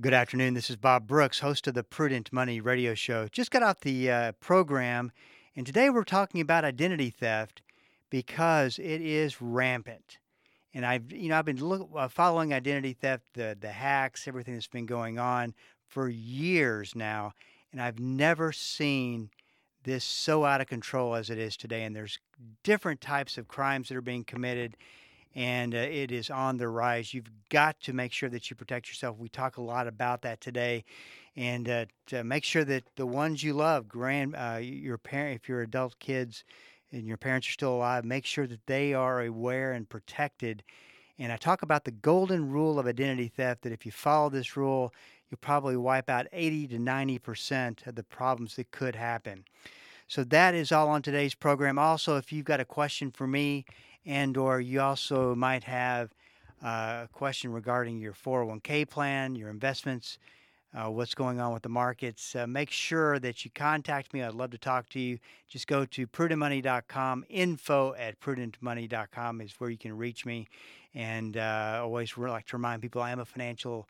[0.00, 0.54] Good afternoon.
[0.54, 3.26] This is Bob Brooks, host of the Prudent Money Radio Show.
[3.26, 5.10] Just got off the uh, program,
[5.56, 7.62] and today we're talking about identity theft
[8.08, 10.18] because it is rampant.
[10.72, 14.54] And I've, you know, I've been look, uh, following identity theft, the the hacks, everything
[14.54, 15.52] that's been going on
[15.88, 17.32] for years now,
[17.72, 19.30] and I've never seen
[19.82, 21.82] this so out of control as it is today.
[21.82, 22.20] And there's
[22.62, 24.76] different types of crimes that are being committed
[25.34, 27.14] and uh, it is on the rise.
[27.14, 29.18] You've got to make sure that you protect yourself.
[29.18, 30.84] We talk a lot about that today,
[31.36, 35.48] and uh, to make sure that the ones you love, grand, uh, your parent, if
[35.48, 36.44] you're adult kids,
[36.92, 40.62] and your parents are still alive, make sure that they are aware and protected.
[41.18, 43.62] And I talk about the golden rule of identity theft.
[43.62, 44.92] That if you follow this rule,
[45.28, 49.44] you'll probably wipe out 80 to 90 percent of the problems that could happen.
[50.08, 51.78] So that is all on today's program.
[51.78, 53.66] Also, if you've got a question for me
[54.06, 56.14] and or you also might have
[56.64, 60.18] uh, a question regarding your 401k plan, your investments,
[60.74, 62.34] uh, what's going on with the markets.
[62.34, 64.22] Uh, make sure that you contact me.
[64.22, 65.18] I'd love to talk to you.
[65.46, 67.26] Just go to prudentmoney.com.
[67.28, 70.48] Info at prudentmoney.com is where you can reach me.
[70.94, 73.86] And uh, always like to remind people I am a financial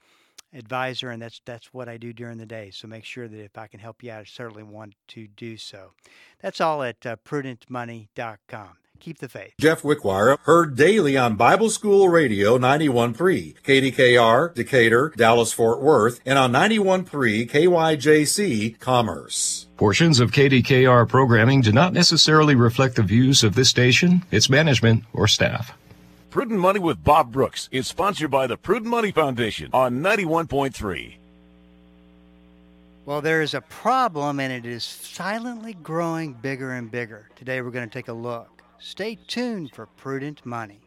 [0.52, 2.70] advisor, and that's that's what I do during the day.
[2.70, 5.56] So make sure that if I can help you out, I certainly want to do
[5.56, 5.92] so.
[6.40, 8.78] That's all at uh, prudentmoney.com.
[9.00, 9.54] Keep the faith.
[9.60, 16.36] Jeff Wickwire, heard daily on Bible School Radio 91.3, KDKR, Decatur, Dallas Fort Worth, and
[16.36, 19.68] on 91.3 KYJC Commerce.
[19.76, 25.04] Portions of KDKR programming do not necessarily reflect the views of this station, its management,
[25.12, 25.76] or staff.
[26.38, 31.16] Prudent Money with Bob Brooks is sponsored by the Prudent Money Foundation on 91.3.
[33.04, 37.28] Well, there is a problem, and it is silently growing bigger and bigger.
[37.34, 38.62] Today, we're going to take a look.
[38.78, 40.78] Stay tuned for Prudent Money.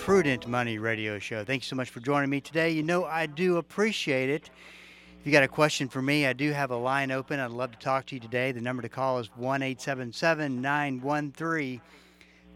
[0.00, 1.44] Prudent Money Radio Show.
[1.44, 2.70] Thanks so much for joining me today.
[2.70, 4.48] You know, I do appreciate it.
[5.20, 7.38] If you got a question for me, I do have a line open.
[7.38, 8.50] I'd love to talk to you today.
[8.50, 11.82] The number to call is 1 877 913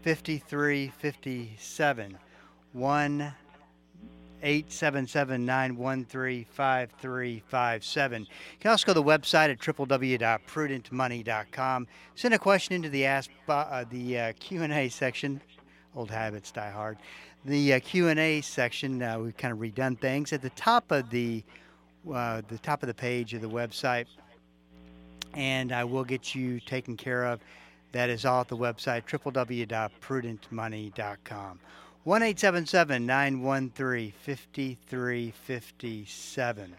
[0.01, 2.17] 5357.
[2.73, 3.33] 1
[4.41, 8.21] 877 913 5357.
[8.21, 8.27] You
[8.59, 11.87] can also go to the website at www.prudentmoney.com.
[12.15, 15.39] Send a question into the ask uh, the uh, Q&A section.
[15.95, 16.97] Old habits die hard.
[17.45, 20.33] The uh, Q&A section, uh, we've kind of redone things.
[20.33, 21.43] At the top of the
[22.11, 24.05] uh, the top of the page of the website,
[25.33, 27.39] and I will get you taken care of.
[27.91, 31.59] That is all at the website, www.prudentmoney.com.
[32.03, 36.75] 1 913 5357.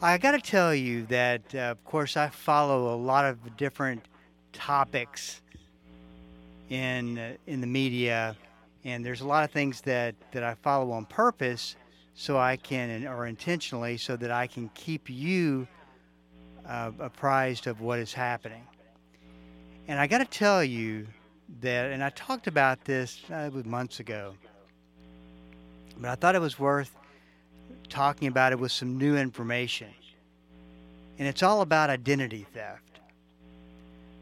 [0.00, 4.04] I got to tell you that, uh, of course, I follow a lot of different
[4.52, 5.40] topics
[6.68, 8.36] in uh, in the media,
[8.84, 11.76] and there's a lot of things that, that I follow on purpose
[12.14, 15.66] so I can, or intentionally, so that I can keep you
[16.66, 18.66] uh, apprised of what is happening.
[19.88, 21.06] And I got to tell you
[21.60, 24.34] that, and I talked about this uh, months ago,
[25.98, 26.94] but I thought it was worth
[27.88, 29.88] talking about it with some new information.
[31.18, 33.00] And it's all about identity theft.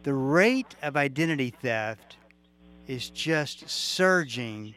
[0.02, 2.16] The rate of identity theft
[2.86, 4.74] is just surging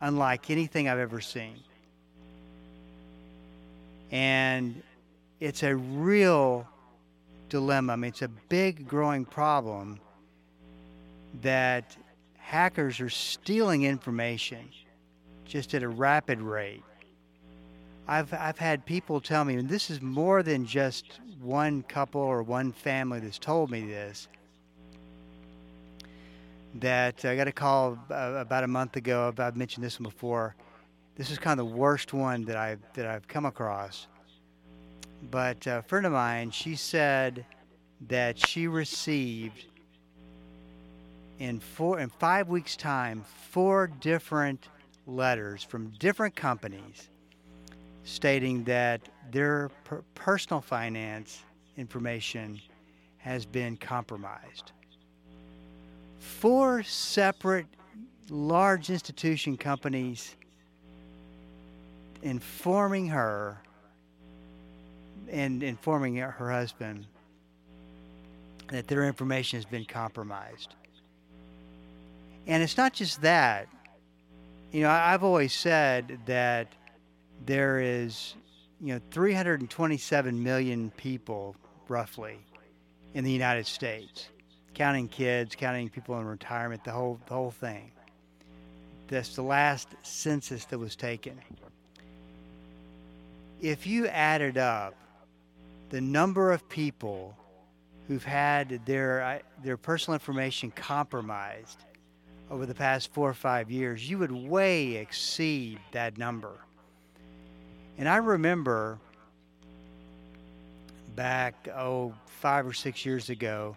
[0.00, 1.56] unlike anything I've ever seen.
[4.10, 4.82] And
[5.40, 6.66] it's a real
[7.48, 7.92] dilemma.
[7.92, 10.00] I mean, it's a big growing problem
[11.42, 11.96] that
[12.36, 14.68] hackers are stealing information
[15.44, 16.82] just at a rapid rate.
[18.06, 22.42] I've, I've had people tell me, and this is more than just one couple or
[22.42, 24.28] one family that's told me this,
[26.74, 29.32] that I got a call about a month ago.
[29.38, 30.54] I've mentioned this one before
[31.18, 34.06] this is kind of the worst one that I've that I've come across.
[35.30, 37.44] But a friend of mine, she said
[38.06, 39.64] that she received
[41.40, 44.68] in four in five weeks' time four different
[45.06, 47.08] letters from different companies
[48.04, 49.00] stating that
[49.32, 51.42] their per- personal finance
[51.76, 52.60] information
[53.18, 54.72] has been compromised.
[56.18, 57.66] Four separate
[58.30, 60.36] large institution companies
[62.22, 63.58] informing her
[65.30, 67.06] and informing her husband
[68.68, 70.74] that their information has been compromised.
[72.46, 73.68] And it's not just that.
[74.72, 76.68] you know, I've always said that
[77.46, 78.34] there is,
[78.80, 81.56] you know, 327 million people
[81.88, 82.38] roughly
[83.14, 84.28] in the United States,
[84.78, 87.90] counting kids, counting people in retirement, the whole the whole thing.
[89.08, 91.36] That's the last census that was taken.
[93.60, 94.94] If you added up
[95.90, 97.34] the number of people
[98.06, 101.84] who've had their uh, their personal information compromised
[102.48, 106.52] over the past four or five years, you would way exceed that number.
[107.98, 109.00] And I remember
[111.16, 113.76] back oh five or six years ago.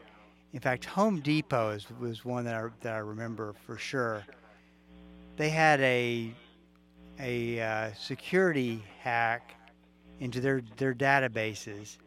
[0.53, 4.23] In fact, Home Depot is, was one that I, that I remember for sure.
[5.37, 6.33] They had a
[7.19, 9.55] a uh, security hack
[10.19, 11.97] into their their databases,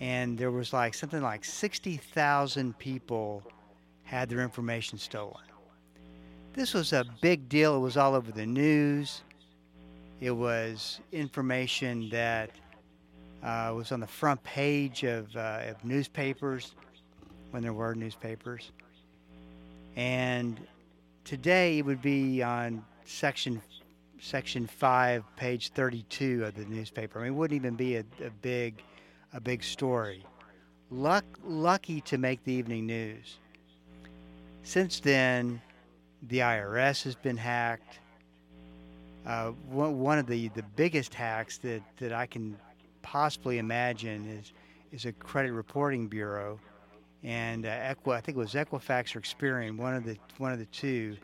[0.00, 3.42] and there was like something like sixty thousand people
[4.04, 5.42] had their information stolen.
[6.52, 7.76] This was a big deal.
[7.76, 9.22] It was all over the news.
[10.20, 12.50] It was information that
[13.42, 16.74] uh, was on the front page of, uh, of newspapers
[17.50, 18.70] when there were newspapers.
[19.96, 20.60] And
[21.24, 23.62] today it would be on section
[24.20, 27.18] section five, page 32 of the newspaper.
[27.18, 28.82] I mean, it wouldn't even be a, a big
[29.32, 30.24] a big story.
[30.90, 33.38] Luck, lucky to make the evening news.
[34.62, 35.60] Since then,
[36.22, 37.98] the IRS has been hacked.
[39.26, 42.56] Uh, one, one of the, the biggest hacks that, that I can
[43.02, 44.52] possibly imagine is
[44.92, 46.58] is a credit reporting bureau,
[47.22, 50.58] and uh, Equi, I think it was Equifax or Experian, one of the one of
[50.58, 51.16] the two.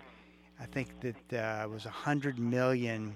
[0.61, 3.15] I think that uh, was hundred million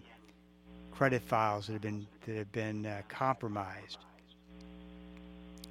[0.90, 3.98] credit files that have been that have been uh, compromised.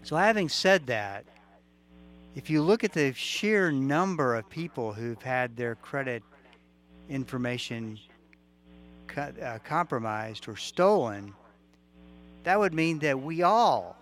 [0.03, 1.25] So, having said that,
[2.35, 6.21] if you look at the sheer number of people who've had their credit
[7.09, 7.97] information
[9.17, 11.33] uh, compromised or stolen,
[12.43, 13.97] that would mean that we all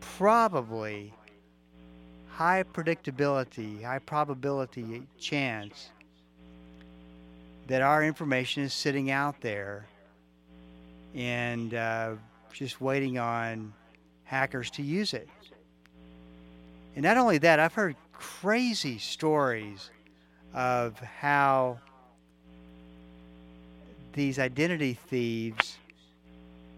[0.00, 1.12] probably
[2.42, 5.90] high predictability, high probability chance
[7.68, 9.86] that our information is sitting out there
[11.14, 12.10] and uh,
[12.52, 13.72] just waiting on
[14.24, 15.28] hackers to use it.
[16.96, 19.90] And not only that, I've heard crazy stories
[20.52, 21.78] of how
[24.14, 25.78] these identity thieves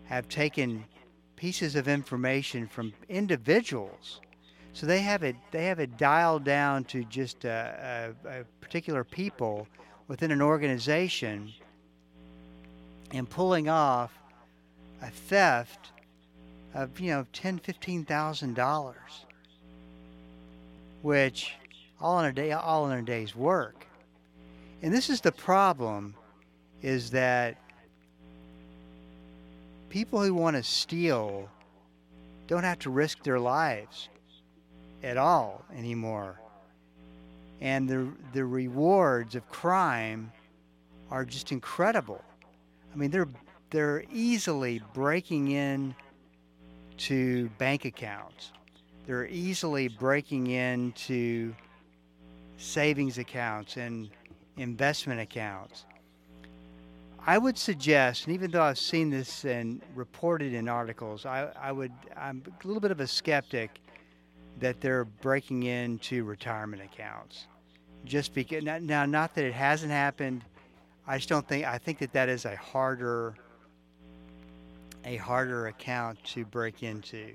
[0.04, 0.84] have taken
[1.36, 4.20] pieces of information from individuals.
[4.74, 9.04] So they have it they have it dialed down to just a, a, a particular
[9.04, 9.68] people
[10.08, 11.52] within an organization
[13.12, 14.12] and pulling off
[15.00, 15.92] a theft
[16.74, 19.24] of you know ten fifteen thousand dollars
[21.02, 21.54] which
[22.00, 23.86] all in a day all in a day's work.
[24.82, 26.16] And this is the problem
[26.82, 27.56] is that
[29.88, 31.48] people who want to steal
[32.48, 34.08] don't have to risk their lives
[35.04, 36.40] at all anymore.
[37.60, 40.32] And the, the rewards of crime
[41.10, 42.22] are just incredible.
[42.92, 43.28] I mean, they're,
[43.70, 45.94] they're easily breaking in
[46.96, 48.52] to bank accounts.
[49.06, 51.54] They're easily breaking into
[52.56, 54.08] savings accounts and
[54.56, 55.84] investment accounts.
[57.26, 61.72] I would suggest, and even though I've seen this and reported in articles, I, I
[61.72, 63.80] would I'm a little bit of a skeptic
[64.60, 67.46] that they're breaking into retirement accounts.
[68.04, 70.44] Just because now, not that it hasn't happened,
[71.06, 73.34] I just don't think I think that that is a harder
[75.04, 77.30] a harder account to break into.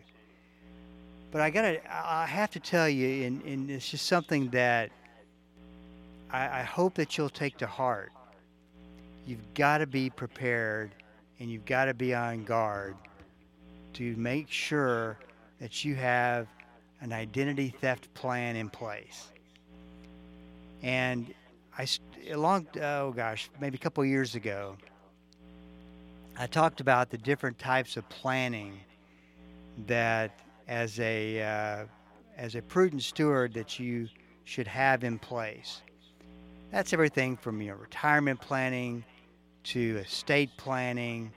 [1.31, 4.91] But I gotta I have to tell you, and, and it's just something that
[6.31, 8.11] I, I hope that you'll take to heart
[9.29, 10.89] you've got to be prepared
[11.39, 12.95] and you've got to be on guard
[13.93, 15.19] to make sure
[15.59, 16.47] that you have
[17.01, 19.29] an identity theft plan in place.
[20.81, 21.33] And
[21.77, 21.87] I,
[22.31, 24.75] along, oh gosh, maybe a couple years ago,
[26.37, 28.79] I talked about the different types of planning
[29.87, 31.85] that, as a uh,
[32.37, 34.07] as a prudent steward, that you
[34.45, 35.81] should have in place.
[36.71, 39.03] That's everything from your retirement planning
[39.63, 41.31] to estate planning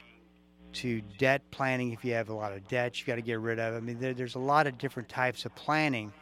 [0.75, 3.59] to debt planning if you have a lot of debt you've got to get rid
[3.59, 3.75] of.
[3.75, 6.12] I mean, there, there's a lot of different types of planning.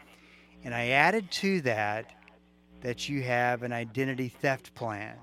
[0.64, 2.06] And I added to that
[2.82, 5.16] that you have an identity theft plan.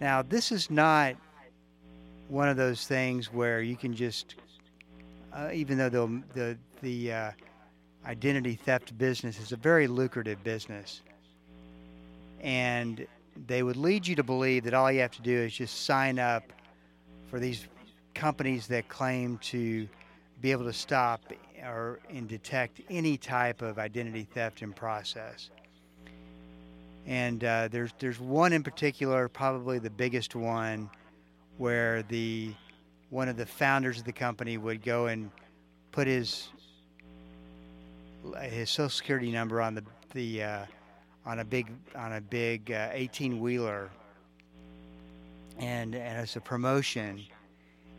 [0.00, 1.16] Now, this is not
[2.28, 4.36] one of those things where you can just,
[5.32, 7.30] uh, even though the, the, the uh,
[8.06, 11.02] identity theft business is a very lucrative business,
[12.40, 13.06] and
[13.46, 16.18] they would lead you to believe that all you have to do is just sign
[16.18, 16.44] up
[17.30, 17.66] for these
[18.14, 19.88] companies that claim to
[20.40, 21.20] be able to stop
[21.62, 25.50] or and detect any type of identity theft in process.
[27.06, 30.90] And uh, there's there's one in particular, probably the biggest one,
[31.56, 32.54] where the
[33.10, 35.30] one of the founders of the company would go and
[35.90, 36.48] put his
[38.42, 40.64] his social security number on the the uh,
[41.24, 43.90] on a big on a big 18 uh, wheeler
[45.58, 47.24] and, and as a promotion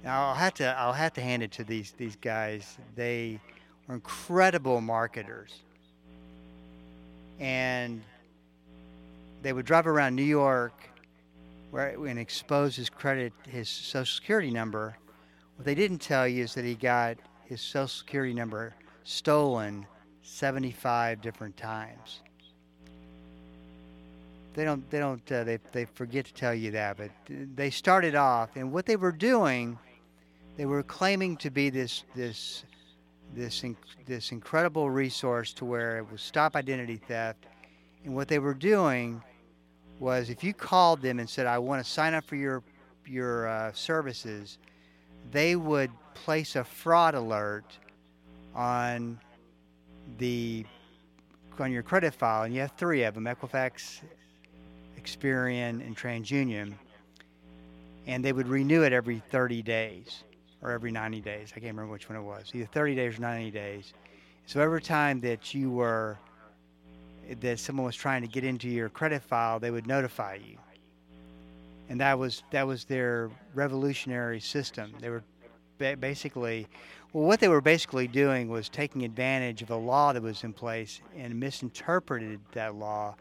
[0.04, 2.78] now I'll have to I'll have to hand it to these these guys.
[2.96, 3.40] They
[3.88, 5.52] were incredible marketers.
[7.40, 8.02] And
[9.42, 10.74] they would drive around New York
[11.72, 14.98] where and expose his credit his social security number.
[15.56, 18.74] What they didn't tell you is that he got his social security number
[19.04, 19.86] stolen
[20.22, 22.22] 75 different times
[24.60, 24.90] they don't.
[24.90, 25.32] They don't.
[25.32, 26.98] Uh, they they forget to tell you that.
[26.98, 29.80] But they started off, and what they were doing,
[30.58, 32.66] they were claiming to be this this
[33.34, 33.64] this
[34.06, 37.46] this incredible resource to where it would stop identity theft.
[38.04, 39.24] And what they were doing
[39.98, 42.62] was, if you called them and said, "I want to sign up for your
[43.06, 44.58] your uh, services,"
[45.32, 47.78] they would place a fraud alert
[48.54, 49.22] on
[50.18, 50.66] the
[51.58, 54.02] on your credit file, and you have three of them: Equifax,
[55.00, 56.74] Experian, and TransUnion,
[58.08, 60.24] and they would renew it every 30 days
[60.62, 61.50] or every 90 days.
[61.56, 63.94] I can't remember which one it was, either 30 days or 90 days.
[64.46, 66.18] So every time that you were
[67.42, 70.58] that someone was trying to get into your credit file, they would notify you.
[71.88, 74.94] And that was that was their revolutionary system.
[75.00, 75.24] They were
[75.78, 76.68] basically
[77.14, 80.52] well what they were basically doing was taking advantage of a law that was in
[80.52, 83.16] place and misinterpreted that law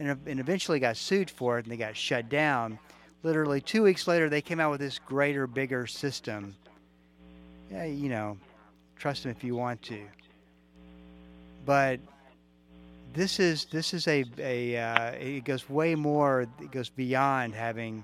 [0.00, 2.78] and, and eventually got sued for it and they got shut down.
[3.22, 6.56] Literally two weeks later, they came out with this greater, bigger system.
[7.70, 8.38] Yeah, you know,
[8.96, 10.00] trust them if you want to.
[11.66, 12.00] But
[13.12, 16.42] this is this is a a uh, it goes way more.
[16.42, 18.02] It goes beyond having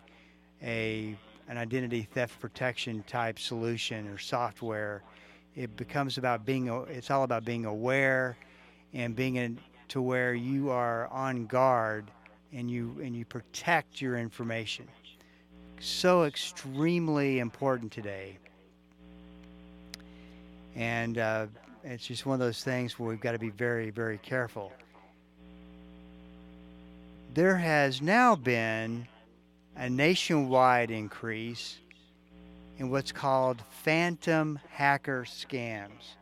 [0.62, 1.16] a
[1.48, 5.02] an identity theft protection type solution or software.
[5.54, 6.68] It becomes about being.
[6.90, 8.36] It's all about being aware
[8.92, 12.10] and being an, to where you are on guard
[12.52, 14.86] and you and you protect your information.
[15.80, 18.38] So extremely important today.
[20.74, 21.46] And uh,
[21.84, 24.72] it's just one of those things where we've got to be very, very careful.
[27.34, 29.06] There has now been
[29.76, 31.76] a nationwide increase
[32.78, 36.14] in what's called phantom hacker scams.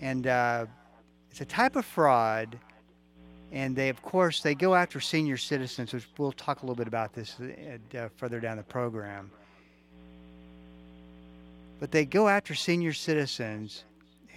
[0.00, 0.66] And uh,
[1.34, 2.56] it's a type of fraud,
[3.50, 6.86] and they, of course, they go after senior citizens, which we'll talk a little bit
[6.86, 9.32] about this uh, further down the program.
[11.80, 13.82] But they go after senior citizens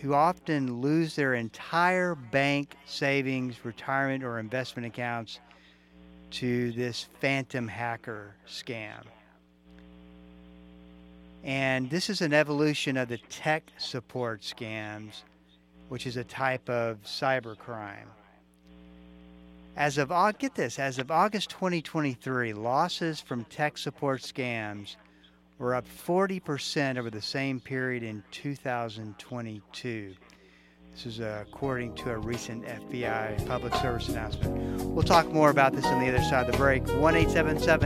[0.02, 5.40] who often lose their entire bank savings, retirement, or investment accounts
[6.32, 9.04] to this phantom hacker scam.
[11.44, 15.22] And this is an evolution of the tech support scams
[15.90, 18.08] which is a type of cybercrime.
[19.76, 24.96] As of get this, as of August 2023, losses from tech support scams
[25.60, 30.16] were up 40% over the same period in 2022.
[30.92, 34.82] This is according to a recent FBI public service announcement.
[34.84, 36.88] We'll talk more about this on the other side of the break.
[36.88, 36.98] 1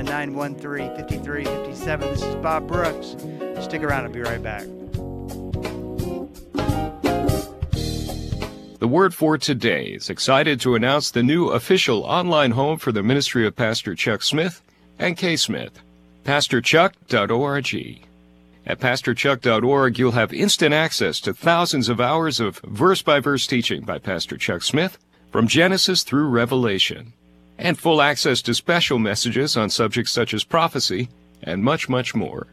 [0.06, 2.10] 913 5357.
[2.10, 3.18] This is Bob Brooks.
[3.62, 4.66] Stick around, I'll be right back.
[8.82, 13.04] The Word for Today is excited to announce the new official online home for the
[13.04, 14.64] ministry of Pastor Chuck Smith
[14.98, 15.84] and Kay Smith,
[16.24, 18.08] pastorchuck.org.
[18.66, 23.84] At pastorchuck.org, you'll have instant access to thousands of hours of verse by verse teaching
[23.84, 24.98] by Pastor Chuck Smith
[25.32, 27.14] from Genesis through Revelation,
[27.60, 31.08] and full access to special messages on subjects such as prophecy
[31.44, 32.48] and much, much more.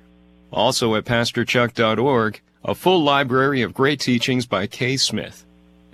[0.52, 5.46] Also at pastorchuck.org, a full library of great teachings by Kay Smith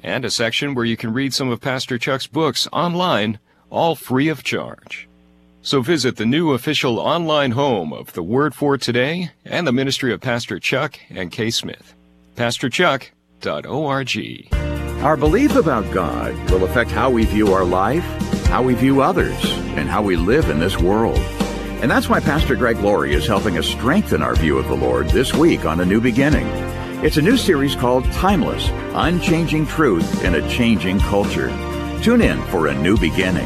[0.05, 3.39] and a section where you can read some of Pastor Chuck's books online,
[3.71, 5.09] all free of charge.
[5.63, 10.13] So visit the new official online home of the Word for Today and the ministry
[10.13, 11.95] of Pastor Chuck and Kay Smith.
[12.37, 14.49] PastorChuck.org.
[15.03, 18.05] Our belief about God will affect how we view our life,
[18.47, 19.43] how we view others,
[19.77, 21.19] and how we live in this world.
[21.81, 25.09] And that's why Pastor Greg Laurie is helping us strengthen our view of the Lord
[25.09, 26.47] this week on A New Beginning.
[27.05, 31.51] It's a new series called Timeless Unchanging Truth in a Changing Culture.
[32.03, 33.45] Tune in for a new beginning.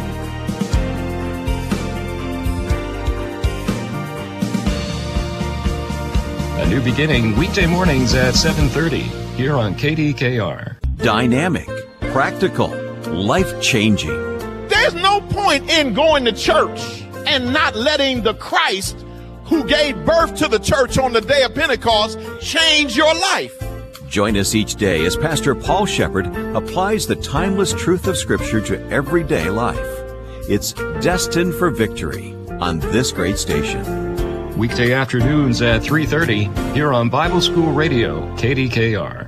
[6.61, 9.01] A new beginning weekday mornings at 7:30
[9.37, 10.77] here on KDKR.
[10.99, 11.69] Dynamic,
[12.13, 12.71] practical,
[13.09, 14.69] life-changing.
[14.69, 19.05] There's no point in going to church and not letting the Christ
[19.49, 23.63] who gave birth to the church on the day of Pentecost change your life.
[24.09, 26.27] Join us each day as Pastor Paul Sheppard
[26.57, 29.79] applies the timeless truth of Scripture to everyday life.
[30.49, 33.85] It's destined for victory on this great station.
[34.57, 39.28] Weekday afternoons at 3:30 here on Bible School Radio, KDKR.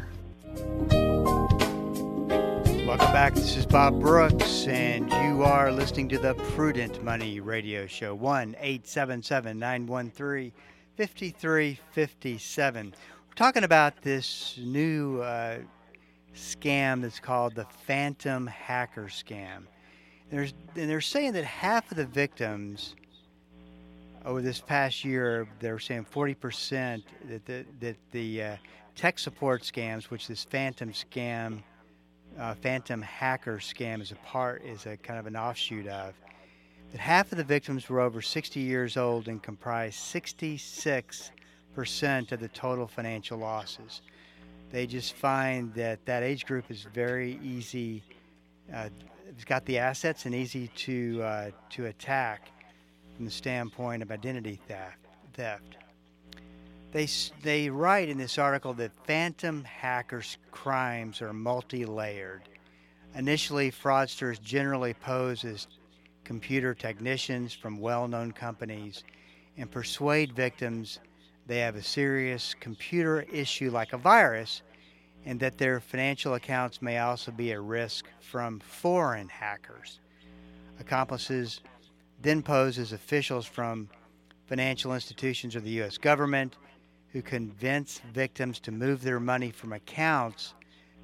[3.20, 3.34] Back.
[3.34, 8.14] This is Bob Brooks, and you are listening to the Prudent Money Radio Show.
[8.14, 10.50] 1 877 913
[10.96, 12.86] 5357.
[12.86, 15.58] We're talking about this new uh,
[16.34, 19.64] scam that's called the Phantom Hacker Scam.
[20.30, 22.94] There's, and they're saying that half of the victims
[24.24, 28.56] over this past year, they're saying 40% that the, that the uh,
[28.96, 31.62] tech support scams, which this Phantom scam,
[32.38, 36.14] uh, Phantom hacker scam is a part, is a kind of an offshoot of,
[36.92, 41.30] that half of the victims were over 60 years old and comprised 66
[41.74, 44.02] percent of the total financial losses.
[44.70, 48.02] They just find that that age group is very easy.
[48.72, 48.88] Uh,
[49.28, 52.50] it's got the assets and easy to uh, to attack
[53.16, 54.98] from the standpoint of identity theft.
[55.34, 55.76] Theft.
[56.92, 57.06] They
[57.42, 62.42] they write in this article that phantom hackers' crimes are multi-layered.
[63.14, 65.68] Initially, fraudsters generally pose as
[66.24, 69.04] computer technicians from well-known companies
[69.56, 71.00] and persuade victims
[71.46, 74.62] they have a serious computer issue like a virus,
[75.24, 79.98] and that their financial accounts may also be at risk from foreign hackers.
[80.78, 81.60] Accomplices
[82.22, 83.88] then pose as officials from
[84.46, 85.98] financial institutions or the U.S.
[85.98, 86.56] government
[87.12, 90.54] who convince victims to move their money from accounts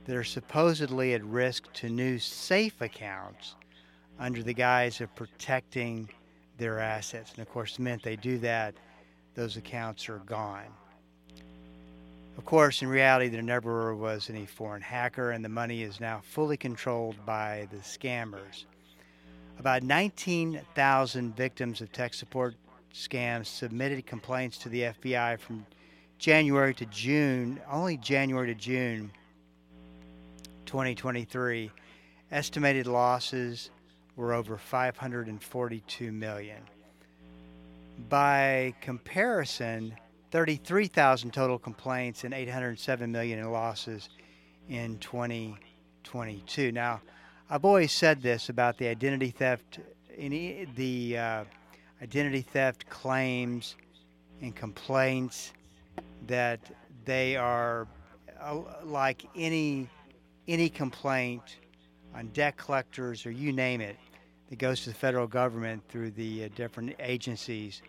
[0.04, 3.56] that are supposedly at risk to new safe accounts
[4.18, 6.08] under the guise of protecting
[6.58, 7.32] their assets.
[7.32, 8.74] And of course, the minute they do that,
[9.34, 10.66] those accounts are gone.
[12.38, 16.20] Of course, in reality, there never was any foreign hacker, and the money is now
[16.22, 18.64] fully controlled by the scammers.
[19.58, 22.54] About 19,000 victims of tech support
[22.92, 25.66] scams submitted complaints to the FBI from
[26.18, 29.10] January to June, only January to June
[30.64, 31.70] 2023.
[32.32, 33.70] Estimated losses
[34.16, 36.58] were over 542 million.
[38.08, 39.96] By comparison,
[40.30, 44.08] 33,000 total complaints and 807 million in losses
[44.68, 46.72] in 2022.
[46.72, 47.00] Now,
[47.48, 49.78] I've always said this about the identity theft,
[50.16, 51.44] any the uh,
[52.02, 53.76] identity theft claims
[54.42, 55.52] and complaints
[56.26, 56.60] that
[57.04, 57.86] they are
[58.40, 59.88] uh, like any
[60.48, 61.56] any complaint
[62.14, 63.96] on debt collectors or you name it
[64.48, 67.82] that goes to the federal government through the uh, different agencies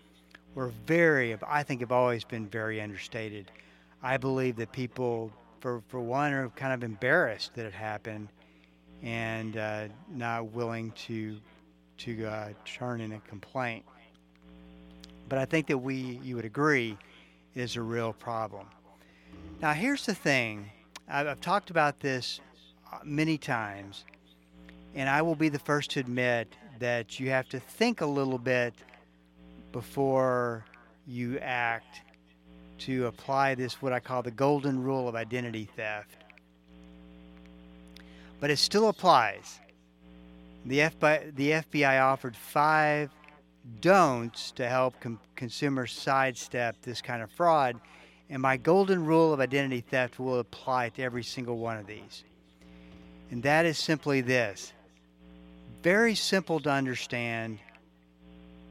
[0.55, 3.51] were very, I think, have always been very understated.
[4.01, 8.29] I believe that people, for, for one, are kind of embarrassed that it happened
[9.03, 11.37] and uh, not willing to
[11.97, 13.83] to uh, turn in a complaint.
[15.29, 16.95] But I think that we, you would agree,
[17.57, 18.67] is a real problem.
[19.61, 20.69] Now, here's the thing
[21.07, 22.39] I've, talked about this
[22.91, 24.05] uh, many times,
[24.93, 28.37] and I will be the first to admit that you have to think a little
[28.37, 28.75] bit
[29.71, 30.65] before
[31.07, 32.01] you act
[32.79, 36.15] to apply this, what I call the golden rule of identity theft.
[38.39, 39.59] But it still applies.
[40.65, 43.09] The FBI, the FBI offered five
[43.81, 47.79] don'ts to help com- consumers sidestep this kind of fraud,
[48.29, 52.23] and my golden rule of identity theft will apply to every single one of these.
[53.31, 54.73] And that is simply this
[55.83, 57.59] very simple to understand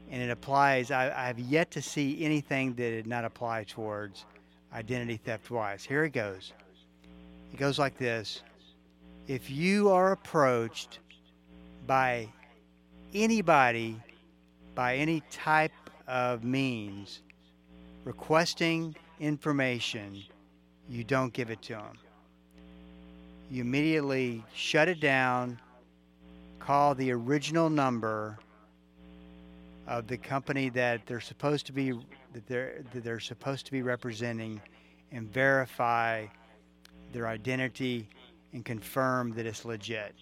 [0.09, 0.91] and it applies.
[0.91, 4.25] I, I have yet to see anything that did not apply towards
[4.73, 5.83] identity theft wise.
[5.83, 6.53] Here it goes.
[7.53, 8.41] It goes like this
[9.27, 10.99] If you are approached
[11.85, 12.29] by
[13.13, 13.99] anybody,
[14.77, 15.71] by any type
[16.07, 17.23] of means,
[18.03, 20.21] requesting information,
[20.87, 21.97] you don't give it to them.
[23.49, 25.59] You immediately shut it down,
[26.59, 28.37] call the original number
[29.87, 31.93] of the company that they're supposed to be
[32.33, 34.61] that they're that they're supposed to be representing
[35.11, 36.27] and verify
[37.13, 38.07] their identity
[38.53, 40.13] and confirm that it's legit.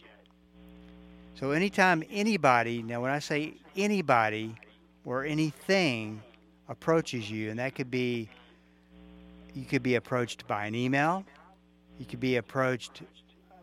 [1.35, 4.55] So anytime anybody, now when I say anybody
[5.03, 6.21] or anything
[6.69, 8.29] approaches you, and that could be
[9.53, 11.23] You could be approached by an email.
[11.97, 13.03] You could be approached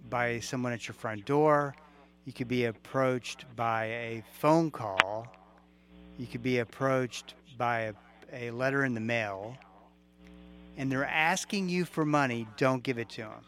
[0.08, 1.74] by someone at your front door.
[2.24, 5.26] You could be approached by a phone call.
[6.18, 7.94] You could be approached by a,
[8.32, 9.54] a letter in the mail.
[10.78, 12.48] And they're asking you for money.
[12.56, 13.44] Don't give it to them.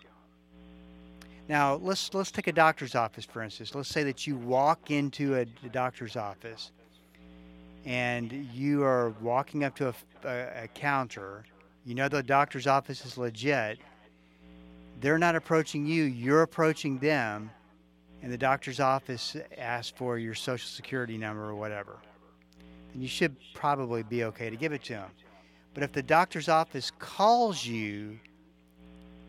[1.48, 3.74] Now let's let's take a doctor's office for instance.
[3.74, 6.72] Let's say that you walk into a, doctor's office,
[7.85, 11.44] and you are walking up to a, a, a counter.
[11.85, 13.78] You know the doctor's office is legit.
[15.00, 16.04] They're not approaching you.
[16.04, 17.50] You're approaching them,
[18.22, 21.98] and the doctor's office asks for your social security number or whatever.
[22.94, 25.11] You should probably be okay to give it to them.
[25.74, 28.18] But if the doctor's office calls you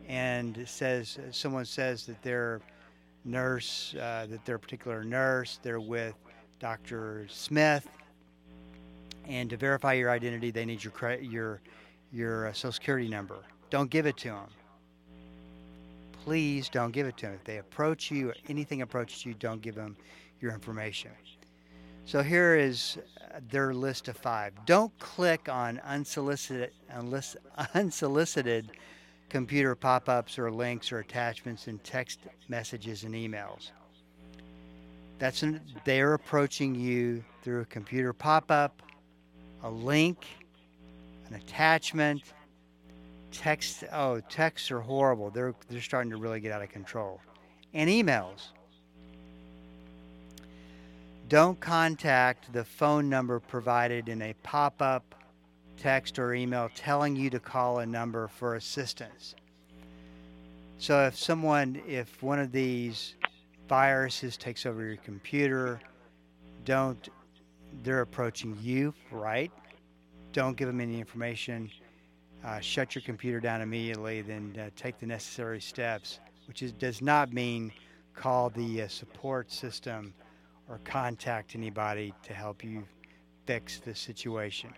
[0.07, 2.61] and says someone says that their
[3.23, 6.15] nurse, uh, that their particular nurse, they're with
[6.59, 7.25] Dr.
[7.29, 7.87] Smith,
[9.27, 11.61] and to verify your identity, they need your your
[12.11, 13.37] your uh, social security number.
[13.69, 14.47] Don't give it to them.
[16.23, 17.35] Please don't give it to them.
[17.35, 19.95] If they approach you or anything approaches you, don't give them
[20.39, 21.11] your information.
[22.05, 24.53] So here is uh, their list of five.
[24.65, 27.35] Don't click on unsolicited, unlis-
[27.73, 28.71] unsolicited
[29.29, 33.71] computer pop ups or links or attachments in text messages and emails.
[35.17, 38.81] That's an, they're approaching you through a computer pop up,
[39.63, 40.25] a link,
[41.29, 42.21] an attachment,
[43.31, 43.83] text.
[43.91, 45.29] Oh, texts are horrible.
[45.29, 47.21] They're, they're starting to really get out of control.
[47.73, 48.49] And emails.
[51.27, 55.15] Don't contact the phone number provided in a pop up
[55.77, 59.35] text or email telling you to call a number for assistance.
[60.77, 63.15] So if someone, if one of these
[63.67, 65.79] viruses takes over your computer,
[66.65, 67.09] don't,
[67.83, 69.51] they're approaching you, right?
[70.33, 71.71] Don't give them any information.
[72.43, 77.01] Uh, shut your computer down immediately, then uh, take the necessary steps, which is, does
[77.01, 77.71] not mean
[78.13, 80.13] call the uh, support system
[80.69, 82.83] or contact anybody to help you
[83.45, 84.73] fix the situation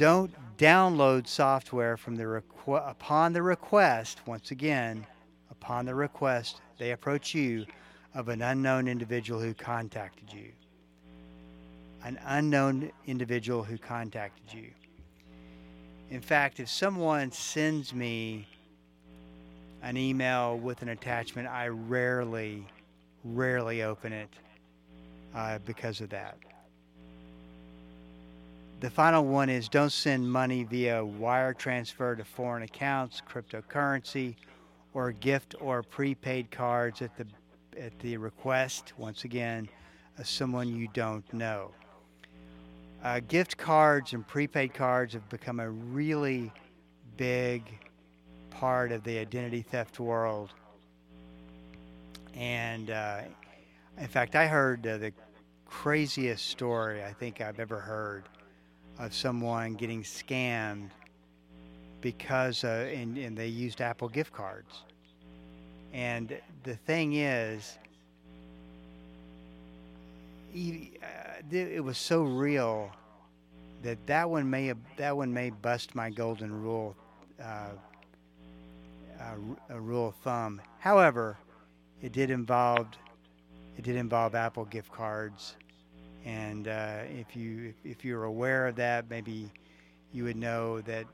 [0.00, 5.06] don't download software from the requ- upon the request once again
[5.50, 7.66] upon the request they approach you
[8.14, 10.52] of an unknown individual who contacted you.
[12.02, 14.70] An unknown individual who contacted you.
[16.08, 18.48] In fact if someone sends me
[19.82, 22.66] an email with an attachment i rarely
[23.22, 24.30] rarely open it
[25.34, 26.38] uh, because of that
[28.80, 34.36] the final one is don't send money via wire transfer to foreign accounts, cryptocurrency,
[34.94, 37.26] or gift or prepaid cards at the
[37.78, 39.68] at the request once again
[40.18, 41.70] of someone you don't know.
[43.04, 46.50] Uh, gift cards and prepaid cards have become a really
[47.16, 47.62] big
[48.50, 50.52] part of the identity theft world.
[52.34, 53.20] And uh,
[53.98, 55.12] in fact, I heard uh, the
[55.66, 58.24] craziest story I think I've ever heard
[59.00, 60.90] of someone getting scammed
[62.02, 64.82] because uh, and, and they used Apple gift cards.
[65.92, 67.78] And the thing is,
[70.54, 70.58] uh,
[71.50, 72.90] it was so real
[73.82, 76.94] that that one may that one may bust my golden rule
[77.42, 77.70] uh,
[79.20, 79.34] uh,
[79.70, 80.60] a rule of thumb.
[80.78, 81.38] However,
[82.02, 82.86] it did involve
[83.78, 85.56] it did involve Apple gift cards
[86.24, 89.50] and uh, if you if you're aware of that, maybe
[90.12, 91.06] you would know that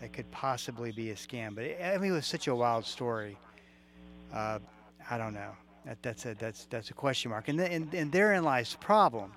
[0.00, 1.54] that could possibly be a scam.
[1.54, 3.36] But it, I mean, it was such a wild story.
[4.32, 4.58] Uh,
[5.10, 5.52] I don't know.
[5.84, 7.48] That, that's a that's that's a question mark.
[7.48, 9.32] And, the, and and therein lies the problem.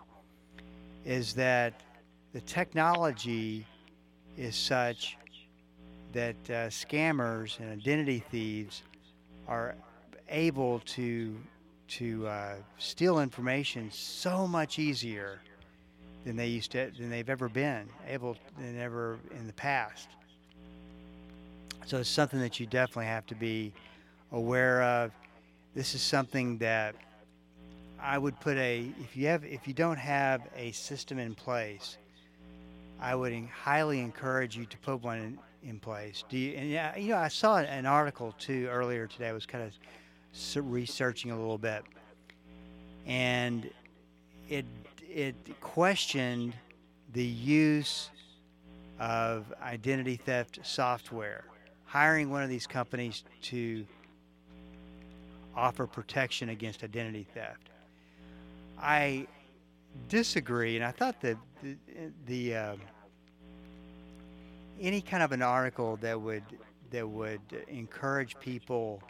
[1.05, 1.73] Is that
[2.33, 3.65] the technology
[4.37, 5.17] is such
[6.11, 8.83] that uh, scammers and identity thieves
[9.47, 9.75] are
[10.27, 11.37] able to
[11.89, 15.39] to uh, steal information so much easier
[16.25, 20.09] than they used to than they've ever been able than ever in the past.
[21.85, 23.73] So it's something that you definitely have to be
[24.31, 25.11] aware of.
[25.73, 26.95] This is something that
[28.01, 31.97] I would put a if you have if you don't have a system in place,
[33.01, 36.23] I would highly encourage you to put one in, in place.
[36.29, 36.55] Do you?
[36.55, 39.29] And yeah, you know, I saw an article too earlier today.
[39.29, 39.73] I was kind of
[40.55, 41.83] researching a little bit,
[43.05, 43.69] and
[44.47, 44.65] it
[45.01, 46.53] it questioned
[47.13, 48.09] the use
[48.99, 51.45] of identity theft software,
[51.85, 53.85] hiring one of these companies to
[55.55, 57.69] offer protection against identity theft.
[58.79, 59.27] I
[60.07, 61.75] disagree, and I thought that the,
[62.27, 62.75] the uh,
[64.79, 66.43] any kind of an article that would
[66.91, 69.01] that would encourage people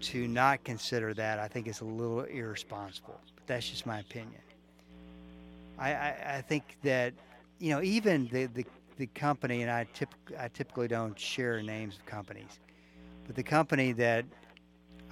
[0.00, 3.20] to not consider that, I think is a little irresponsible.
[3.34, 4.40] But that's just my opinion.
[5.78, 7.14] I, I, I think that
[7.58, 8.64] you know even the, the,
[8.96, 12.58] the company, and I, typ- I typically don't share names of companies,
[13.26, 14.24] but the company that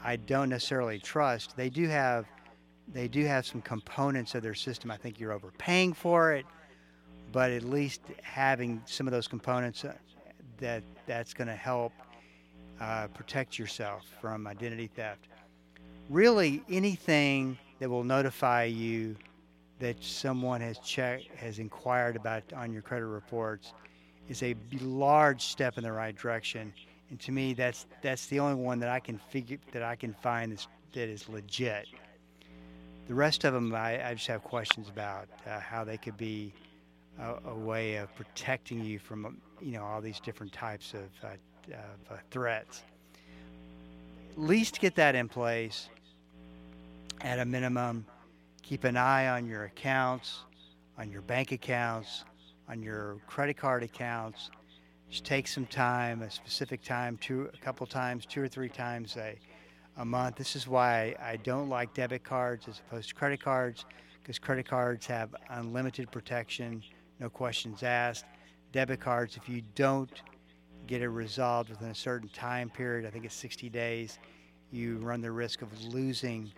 [0.02, 2.26] I don't necessarily trust, they do have
[2.92, 4.90] they do have some components of their system.
[4.90, 6.46] I think you're overpaying for it,
[7.32, 9.92] but at least having some of those components uh,
[10.58, 11.92] that that's going to help
[12.80, 15.28] uh, protect yourself from identity theft.
[16.08, 19.16] Really, anything that will notify you
[19.78, 23.72] that someone has checked, has inquired about on your credit reports,
[24.28, 26.72] is a large step in the right direction.
[27.10, 30.14] And to me, that's that's the only one that I can figure that I can
[30.14, 31.86] find that's, that is legit.
[33.06, 36.52] The rest of them, I, I just have questions about uh, how they could be
[37.20, 41.36] a, a, way of protecting you from, you know, all these different types of, uh,
[41.68, 42.82] of uh, threats.
[44.32, 45.88] At least get that in place.
[47.22, 48.04] At a minimum,
[48.62, 50.40] keep an eye on your accounts,
[50.98, 52.24] on your bank accounts,
[52.68, 54.50] on your credit card accounts.
[55.08, 59.16] Just take some time, a specific time, two, a couple times, two or three times
[59.16, 59.36] a
[59.98, 60.36] a month.
[60.36, 63.84] This is why I don't like debit cards as opposed to credit cards
[64.22, 66.82] because credit cards have unlimited protection,
[67.20, 68.24] no questions asked.
[68.72, 70.10] Debit cards, if you don't
[70.86, 74.18] get it resolved within a certain time period, I think it's 60 days,
[74.70, 76.50] you run the risk of losing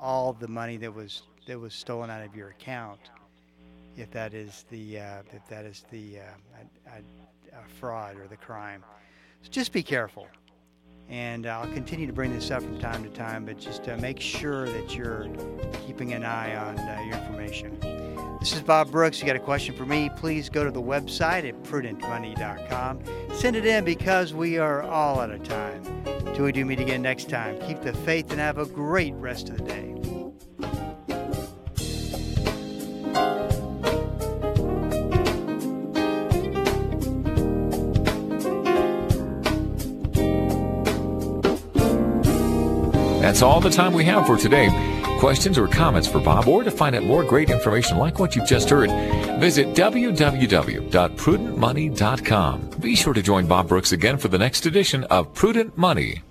[0.00, 3.00] all the money that was that was stolen out of your account
[3.96, 8.84] if that is the uh, if that is the uh, fraud or the crime.
[9.42, 10.28] So just be careful
[11.08, 14.66] and I'll continue to bring this up from time to time, but just make sure
[14.66, 15.26] that you're
[15.86, 17.78] keeping an eye on uh, your information.
[18.40, 19.18] This is Bob Brooks.
[19.20, 20.10] You got a question for me?
[20.16, 23.00] Please go to the website at prudentmoney.com.
[23.34, 25.82] Send it in because we are all out of time.
[26.34, 29.48] Till we do meet again next time, keep the faith and have a great rest
[29.48, 29.97] of the day.
[43.38, 44.68] That's all the time we have for today.
[45.20, 48.48] Questions or comments for Bob or to find out more great information like what you've
[48.48, 48.90] just heard,
[49.38, 52.70] visit www.prudentmoney.com.
[52.80, 56.24] Be sure to join Bob Brooks again for the next edition of Prudent Money.